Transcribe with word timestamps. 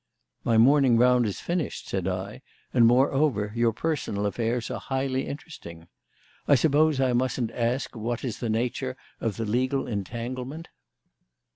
"My 0.43 0.57
morning 0.57 0.97
round 0.97 1.27
is 1.27 1.39
finished," 1.39 1.87
said 1.87 2.07
I, 2.07 2.41
"and, 2.73 2.87
moreover, 2.87 3.51
your 3.55 3.71
personal 3.71 4.25
affairs 4.25 4.71
are 4.71 4.79
highly 4.79 5.27
interesting. 5.27 5.89
I 6.47 6.55
suppose 6.55 6.99
I 6.99 7.13
mustn't 7.13 7.51
ask 7.51 7.95
what 7.95 8.23
is 8.23 8.39
the 8.39 8.49
nature 8.49 8.97
of 9.19 9.37
the 9.37 9.45
legal 9.45 9.85
entanglement?" 9.85 10.69